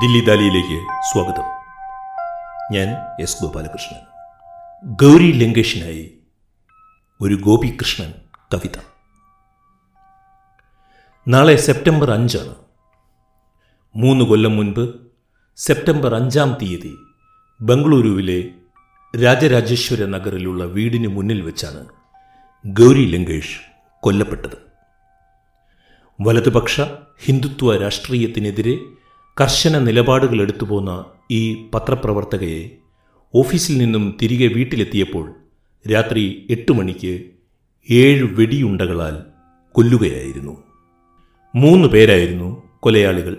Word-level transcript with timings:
ദില്ലി 0.00 0.24
ദാലിയിലേക്ക് 0.24 1.02
സ്വാഗതം. 1.12 1.42
ഞാൻ 2.72 2.88
എസ് 3.22 3.42
ഗോപാലകൃഷ്ണൻ. 3.42 4.00
ഗൗരി 5.02 5.32
ലങ്കേഷിനായി 5.32 6.18
ഒരു 7.20 7.34
ഗോപികൃഷ്ണൻ 7.34 8.12
കവിത. 8.54 8.78
നാളെ 11.28 11.56
സെപ്റ്റംബർ 11.56 12.10
അഞ്ചാണ്. 12.10 12.54
മൂന്ന് 13.96 14.24
കൊല്ലം 14.24 14.56
മുൻപ് 14.56 14.94
സെപ്റ്റംബർ 15.56 16.14
അഞ്ചാം 16.14 16.56
തീയതി 16.62 16.94
ബംഗളൂരുവിലെ 17.60 18.44
രാജരാജേശ്വര 19.22 20.06
നഗറിലുള്ള 20.06 20.64
വീടിന് 20.64 21.08
മുന്നിൽ 21.08 21.40
വെച്ചാണ് 21.40 21.86
ഗൗരി 22.66 23.04
ലങ്കേഷ് 23.04 23.60
കൊല്ലപ്പെട്ടത്. 24.00 24.56
വലതുപക്ഷ 26.20 26.80
ഹിന്ദുത്വ 27.24 27.76
രാഷ്ട്രീയത്തിനെതിരെ 27.76 28.78
കർശന 29.40 29.78
നിലപാടുകൾ 29.78 30.40
എടുത്തുപോന്ന 30.42 31.04
ഈ 31.30 31.66
പത്രപ്രവർത്തകയെ 31.74 32.68
ഓഫീസിൽ 33.34 33.78
നിന്നും 33.78 34.16
തിരികെ 34.22 34.46
വീട്ടിലെത്തിയപ്പോൾ 34.46 35.34
രാത്രി 35.92 36.46
എട്ട് 36.50 36.72
മണിക്ക് 36.72 37.24
ഏഴ് 37.90 38.22
വെടിയുണ്ടകളാൽ 38.22 39.22
കൊല്ലുകയായിരുന്നു. 39.72 40.62
മൂന്ന് 41.54 41.88
പേരായിരുന്നു 41.88 42.62
കൊലയാളികൾ. 42.80 43.36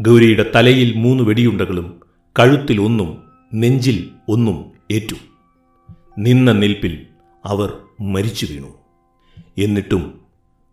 ഗൗരിയുടെ 0.00 0.52
തലയിൽ 0.54 0.94
മൂന്ന് 0.96 1.24
വെടിയുണ്ടകളും 1.24 2.00
കഴുത്തിൽ 2.38 2.80
ഒന്നും 2.80 3.22
നെഞ്ചിൽ 3.54 4.10
ഒന്നും 4.28 4.72
ഏറ്റു. 4.90 5.14
നിന്ന 6.18 6.52
നിൽപ്പിൽ 6.52 7.06
അവർ 7.44 7.72
മരിച്ചു 8.00 8.46
വീണു. 8.46 8.78
എന്നിട്ടും 9.58 10.20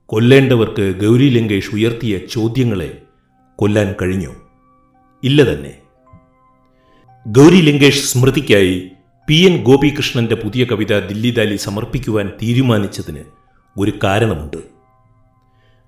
കൊല്ലേണ്ടവർക്ക് 0.06 1.06
ഗൗരി 1.06 1.30
ലങ്കേഷ് 1.30 1.76
ഉയർത്തിയ 1.76 2.18
ചോദ്യങ്ങളെ 2.18 3.03
കൊല്ലാൻ 3.56 3.96
കഴിഞ്ഞു. 4.02 4.30
ഇല്ല 5.24 5.54
തന്നെ. 5.54 5.78
ഗൗരി 7.28 7.62
ലങ്കേഷ് 7.62 8.06
സ്മൃതിക്കായി 8.06 8.92
പി 9.28 9.34
എൻ 9.34 9.64
ഗോപികൃഷ്ണന്റെ 9.64 10.36
പുതിയ 10.36 10.64
കവിത 10.64 11.08
ദില്ലി 11.08 11.32
ദാലി 11.32 11.56
സമർപ്പിക്കുവാൻ 11.56 12.32
തീരുമാനിച്ചതിന് 12.42 13.24
ഒരു 13.80 13.94
കാരണമുണ്ട്. 14.04 14.58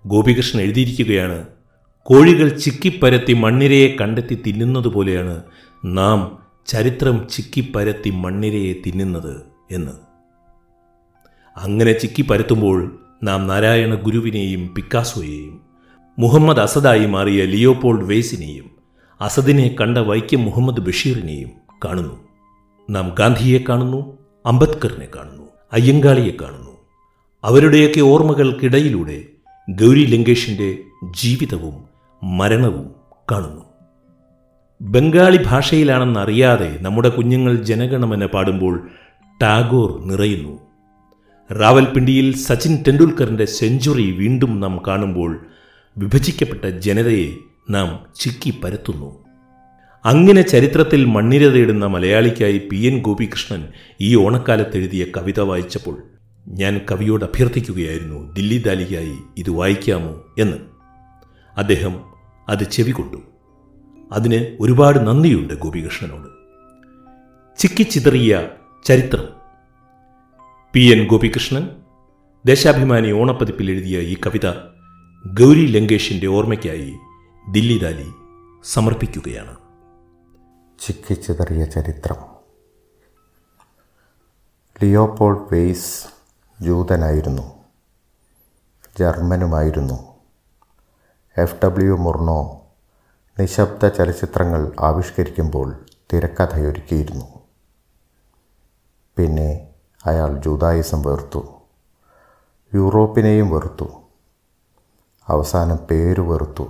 ഗോപികൃഷ്ണൻ 0.06 0.62
എഴുതിയിരിക്കുകയാണ് 0.62 1.48
കോഴികൾ 2.02 2.50
ചിക്കിപ്പരത്തി 2.50 3.34
മണ്ണിരയെ 3.34 3.96
കണ്ടെത്തി 4.02 4.44
തിന്നുന്നത് 4.48 4.88
പോലെയാണ് 4.88 5.44
നാം 5.86 6.38
ചരിത്രം 6.68 7.28
ചിക്കിപ്പരത്തി 7.30 8.10
മണ്ണിരയെ 8.10 8.74
തിന്നുന്നത് 8.74 9.42
എന്ന്. 9.72 9.92
അങ്ങനെ 11.58 11.92
ചിക്കിപ്പരത്തുമ്പോൾ 11.92 13.00
നാം 13.24 13.48
നാരായണ 13.48 13.96
ഗുരുവിനെയും 13.96 14.74
പിക്കാസോയെയും 14.76 15.65
മുഹമ്മദ് 16.20 16.60
അസദായി 16.60 17.06
മാറിയ 17.06 17.46
ലിയോപോൾഡ് 17.46 18.04
വെയ്സിനെയും 18.04 18.72
അസദിനെ 19.22 19.76
കണ്ട 19.82 19.98
വൈക്കം 19.98 20.46
മുഹമ്മദ് 20.46 20.80
ബഷീറിനെയും 20.80 21.50
കാണുന്നു. 21.86 22.16
നാം 22.90 23.16
ഗാന്ധിയെ 23.20 23.60
കാണുന്നു 23.70 24.18
അംബേദ്കറിനെ 24.46 25.08
കാണുന്നു 25.16 25.44
അയ്യങ്കാളിയെ 25.74 26.34
കാണുന്നു. 26.42 26.72
അവരുടെയൊക്കെ 27.44 28.02
ഓർമ്മകൾക്കിടയിലൂടെ 28.02 29.24
ഗൗരി 29.70 30.06
ലങ്കേഷിന്റെ 30.06 30.78
ജീവിതവും 31.22 31.76
മരണവും 32.24 32.92
കാണുന്നു. 33.32 33.66
ബംഗാളി 34.82 35.40
ഭാഷയിലാണെന്നറിയാതെ 35.46 36.78
നമ്മുടെ 36.82 37.10
കുഞ്ഞുങ്ങൾ 37.10 37.56
ജനഗണമന 37.64 38.26
പാടുമ്പോൾ 38.26 38.90
ടാഗോർ 39.42 40.06
നിറയുന്നു. 40.06 40.60
റാവൽപിണ്ടിയിൽ 41.52 42.36
സച്ചിൻ 42.36 42.84
ടെണ്ടുൽക്കറിന്റെ 42.88 43.46
സെഞ്ചുറി 43.46 44.12
വീണ്ടും 44.12 44.60
നാം 44.60 44.82
കാണുമ്പോൾ 44.88 45.48
വിഭജിക്കപ്പെട്ട 45.98 46.66
ജനതയെ 46.66 47.36
നാം 47.70 48.06
ചിക്കി 48.16 48.60
പരത്തുന്നു. 48.64 49.26
അങ്ങനെ 50.06 50.42
ചരിത്രത്തിൽ 50.42 51.06
മണ്ണിര 51.06 51.48
തേടുന്ന 51.48 51.86
മലയാളിക്കായി 51.86 52.62
പി 52.72 52.76
എൻ 52.76 53.02
ഗോപികൃഷ്ണൻ 53.02 53.68
ഈ 54.02 54.16
ഓണക്കാലത്ത് 54.16 54.78
എഴുതിയ 54.78 55.06
കവിത 55.18 55.40
വായിച്ചപ്പോൾ 55.40 56.04
ഞാൻ 56.48 56.82
കവിയോട് 56.92 57.26
അഭ്യർത്ഥിക്കുകയായിരുന്നു 57.26 58.34
ദില്ലി 58.34 58.58
ദാലിക്കായി 58.58 59.18
ഇത് 59.38 59.50
വായിക്കാമോ? 59.50 60.24
എന്ന്. 60.40 60.58
അദ്ദേഹം 61.58 62.06
അത് 62.50 62.64
ചെവി 62.64 62.92
കൊണ്ടു. 62.92 63.18
അതിന് 64.12 64.58
ഒരുപാട് 64.60 65.00
നന്ദിയുണ്ട് 65.00 65.54
ഗോപികൃഷ്ണനോട്. 65.54 66.30
ചിക്കിച്ചിതറിയ 67.58 68.48
ചരിത്രം. 68.86 69.30
പി 70.74 70.80
എൻ 70.80 71.08
ഗോപികൃഷ്ണൻ 71.08 71.70
ദേശാഭിമാനി 72.46 73.12
ഓണപ്പതിപ്പിൽ 73.12 73.72
എഴുതിയ 73.72 74.00
ഈ 74.00 74.14
കവിത 74.14 74.75
ഗൗരി 75.34 75.66
ലങ്കേഷിന്റെ 75.66 76.28
ഓർമ്മയ്ക്കായി 76.28 76.98
ദില്ലി 77.52 77.84
ദാലി 77.84 78.12
സമർപ്പിക്കുകയാണ്. 78.64 79.58
ചിക്കിച്ചിതറിയ 80.80 81.66
ചരിത്രം. 81.66 82.16
ലിയോപോൾ 84.84 85.48
വെയ്സ് 85.52 86.06
ജൂതനായിരുന്നു. 86.62 87.42
ജർമ്മനുമായിരുന്നു. 89.00 90.16
എഫ് 91.38 91.56
ഡബ്ല്യു 91.64 91.94
മുർണോ 91.94 92.66
നിശബ്ദ 93.40 93.88
ചലച്ചിത്രങ്ങൾ 93.88 94.72
ആവിഷ്കരിക്കുമ്പോൾ 94.80 95.86
തിരക്കഥയൊരുക്കിയിരുന്നു. 96.14 97.26
പിന്നെ 99.18 99.70
അയാൾ 100.06 100.42
ജൂതായിസം 100.42 101.02
വെറുത്തു 101.02 101.46
യൂറോപ്പിനെയും 102.74 103.50
വെറുത്തു. 103.50 104.05
അവസാനം 105.28 105.78
പേര് 105.78 106.22
വെറുത്തു. 106.22 106.68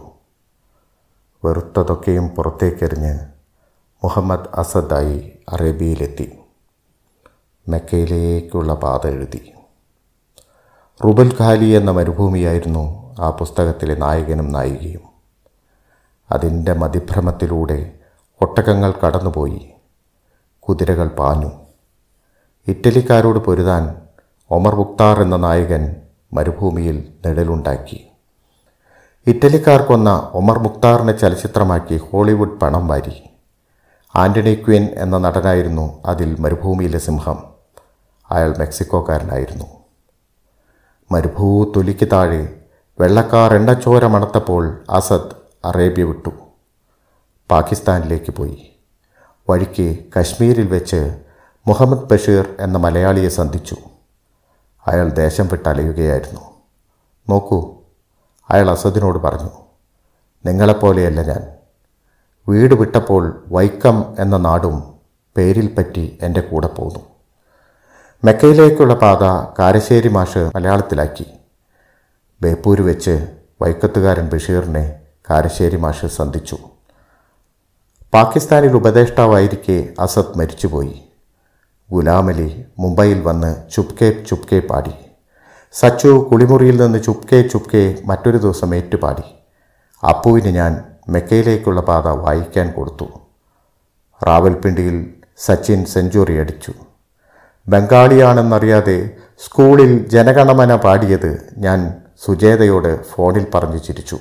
വെറുത്തതൊക്കെയും 1.46 2.30
പുറത്തേക്കെറിഞ്ഞ് 2.30 3.20
മുഹമ്മദ് 4.04 4.50
അസദായി 4.54 5.40
അറേബ്യയിലെത്തി. 5.50 6.40
മെക്കയിലേക്കുള്ള 7.68 8.74
പാത 8.74 9.08
എഴുതി. 9.08 9.54
റുബൽ 11.06 11.38
ഖാലി 11.40 11.66
എന്ന 11.66 11.92
മരുഭൂമിയായിരുന്നു 11.92 13.16
ആ 13.20 13.30
പുസ്തകത്തിലെ 13.30 13.96
നായകനും 13.96 14.52
നായികയും. 14.52 15.02
അതിന്റെ 16.32 16.74
മതിഭ്രമത്തിലൂടെ 16.74 18.00
ഒട്ടകങ്ങൾ 18.42 18.94
കടന്നുപോയി. 19.06 19.74
കുതിരകൾ 20.60 21.08
പാഞ്ഞു. 21.08 21.52
ഇറ്റലിക്കാരോട് 22.68 23.40
പൊരുതാൻ 23.40 24.02
ഒമർ 24.52 24.76
മുക്താർ 24.76 25.22
എന്ന 25.22 25.36
നായകൻ 25.36 25.96
മരുഭൂമിയിൽ 26.34 27.14
നിഴലുണ്ടാക്കി. 27.26 28.08
ഇറ്റലിക്കാർ 29.28 29.82
കൊന്ന 29.82 30.32
ഒമർ 30.34 30.60
മുക്താറിനെ 30.60 31.18
ചലച്ചിത്രമാക്കി 31.18 31.98
ഹോളിവുഡ് 31.98 32.60
പണം 32.60 32.88
വാരി. 32.88 33.30
ആന്റണി 34.16 34.56
ക്വിൻ 34.56 34.88
എന്ന 34.96 35.18
നടനായിരുന്നു 35.18 36.02
അതിൽ 36.06 36.36
മരുഭൂമിയിലെ 36.40 37.00
സിംഹം. 37.00 37.44
അയാൾ 38.32 38.56
മെക്സിക്കോക്കാരനായിരുന്നു. 38.58 39.66
മരുഭൂ 41.12 41.72
തൊലിക്ക് 41.76 42.08
താഴെ 42.12 42.56
വെള്ളക്കാർ 43.00 43.54
എണ്ണച്ചോര 43.54 44.06
മണത്തപ്പോൾ 44.06 44.84
അസദ് 44.90 45.36
അറേബ്യ 45.66 46.04
വിട്ടു. 46.04 46.30
പാകിസ്ഥാനിലേക്ക് 47.52 48.32
പോയി. 48.32 48.72
വഴിക്ക് 49.50 49.98
കശ്മീരിൽ 50.20 50.68
വെച്ച് 50.68 51.22
മുഹമ്മദ് 51.68 52.10
ബഷീർ 52.10 52.56
എന്ന 52.60 52.78
മലയാളിയെ 52.78 53.30
സന്ധിച്ചു. 53.30 53.76
അയാൾ 54.88 55.10
ദേശം 55.10 55.48
വിട്ടലയുകയായിരുന്നു. 55.48 56.42
നോക്കൂ 57.30 57.85
അയാൾ 58.52 58.70
അസദിനോട് 58.70 59.20
പറഞ്ഞു 59.20 59.50
നിങ്ങളെപ്പോലെയല്ല 60.46 61.22
ഞാൻ. 61.22 61.48
വീട് 62.50 62.74
വിട്ടപ്പോൾ 62.74 63.44
വൈക്കം 63.48 64.16
എന്ന 64.20 64.38
നാടും 64.38 64.94
പേരിൽ 65.38 65.76
പറ്റി 65.78 66.20
എന്റെ 66.22 66.42
കൂടെ 66.42 66.68
പോന്നു. 66.68 67.00
മെക്കയിലേക്കുള്ള 68.24 68.94
പാത 68.94 69.24
കാരശ്ശേരി 69.60 70.08
മാഷ് 70.08 70.52
മലയാളത്തിലാക്കി. 70.56 71.26
ബേപ്പൂര് 72.42 72.82
വെച്ച് 72.82 73.38
വൈക്കത്തുകാരൻ 73.62 74.30
ബഷീറിനെ 74.30 75.02
കാരശ്ശേരി 75.30 75.76
മാഷ് 75.76 76.06
സന്ധിച്ചു. 76.06 76.58
പാകിസ്ഥാനിൽ 78.14 78.76
ഉപദേഷ്ടാവായിരിക്കെ 78.76 79.94
അസദ് 80.00 80.38
മരിച്ചുപോയി. 80.38 81.02
ഗുലാമലി 81.92 82.66
മുംബൈയിൽ 82.80 83.22
വന്ന് 83.22 83.70
ചുപ്കേ 83.72 84.24
ചുപ്കേ 84.24 84.60
പാടി 84.60 85.05
സച്ചു 85.76 86.28
കുളിമുറിയിൽ 86.32 86.82
നിന്ന് 86.82 87.04
ചുപ്കെ 87.04 87.42
ചുപ്കെ 87.42 88.02
മറ്റൊരു 88.06 88.38
ദിവസം 88.38 88.76
ഏറ്റുപാടി. 88.76 89.24
അപ്പുവിന് 90.10 90.48
ഞാൻ 90.48 90.84
മെക്കയിലേക്കുള്ള 91.10 91.82
പാത 91.82 92.08
വായിക്കാൻ 92.08 92.72
കൊടുത്തു. 92.72 93.08
റാവൽപിണ്ടിയിൽ 94.28 95.14
സച്ചിൻ 95.38 95.86
സെഞ്ചുറി 95.86 96.38
അടിച്ചു. 96.38 96.74
ബംഗാളിയാണെന്നറിയാതെ 97.68 99.10
സ്കൂളിൽ 99.46 100.10
ജനഗണമന 100.10 100.76
പാടിയത് 100.76 101.54
ഞാൻ 101.58 101.94
സുജേതയോട് 102.26 103.04
ഫോണിൽ 103.04 103.48
പറഞ്ഞു 103.56 103.78
ചിരിച്ചു. 103.78 104.20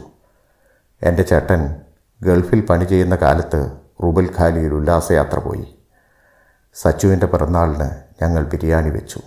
എന്റെ 1.03 1.23
ചേട്ടൻ 1.23 1.77
ഗൾഫിൽ 2.23 2.61
പണി 2.67 2.85
ചെയ്യുന്ന 2.85 3.17
കാലത്ത് 3.17 3.71
റുബൽ 4.05 4.31
ഖാലിയിൽ 4.39 4.75
ഉല്ലാസയാത്ര 4.75 5.39
പോയി. 5.39 5.75
സച്ചുവിന്റെ 6.75 7.27
പിറന്നാളിന് 7.27 7.89
ഞങ്ങൾ 8.23 8.45
ബിരിയാണി 8.45 8.91
വെച്ചു. 8.91 9.21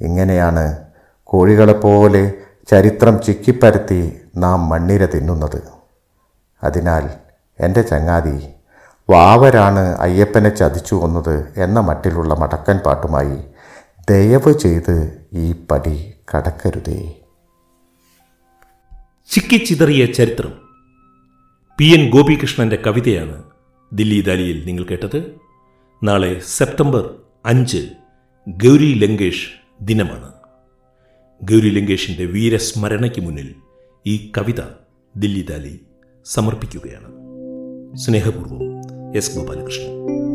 ഇങ്ങനെയാണ് 0.00 0.91
കോഴികളെപ്പോലെ 1.32 2.34
ചരിത്രം 2.70 3.22
ചിക്കിപ്പരത്തി 3.22 4.20
നാം 4.36 4.68
മണ്ണിര 4.68 5.04
തിന്നുന്നത്. 5.04 5.62
അതിനാൽ 6.64 7.10
എന്റെ 7.64 7.82
ചങ്ങാതി 7.82 8.48
വാവരാണ് 9.10 9.78
അയ്യപ്പനെ 9.78 10.48
ചതിച്ചു 10.48 10.94
കൊന്നത് 10.94 11.52
എന്ന 11.56 11.80
മട്ടിലുള്ള 11.80 12.34
മടക്കൻ 12.34 12.76
പാട്ടുമായി 12.76 13.44
ദയവ് 14.10 14.58
ചെയ്ത് 14.58 15.26
ഈ 15.32 15.52
പടി 15.70 16.14
കടക്കരുതേ. 16.34 17.14
ചിക്കിച്ചിതറിയ 19.30 20.06
ചരിത്രം. 20.06 20.52
പി 21.78 21.84
എൻ 21.84 22.10
ഗോപികൃഷ്ണന്റെ 22.10 22.76
കവിതയാണ് 22.86 23.42
ദില്ലി 23.92 24.20
ദാലിയിൽ 24.20 24.66
നിങ്ങൾ 24.66 24.84
കേട്ടത്. 24.84 25.34
നാളെ 26.02 26.40
സെപ്റ്റംബർ 26.46 27.14
അഞ്ച് 27.46 27.88
ഗൗരി 28.48 29.06
ലങ്കേഷ് 29.06 29.48
ദിനമാണ്. 29.80 30.41
ഗൗരി 31.44 31.70
ലങ്കേഷിന്റെ 31.70 32.24
വീരസ്മരണയ്ക്ക് 32.24 33.20
മുന്നിൽ 33.20 33.54
ഈ 34.06 34.32
കവിത 34.38 34.60
ദില്ലി 35.16 35.46
ദാലി 35.50 35.80
സമർപ്പിക്കുകയാണ്. 36.24 37.08
സ്നേഹപൂർവം 37.96 38.62
എസ് 39.16 39.38
ഗോപാലകൃഷ്ണൻ. 39.38 40.31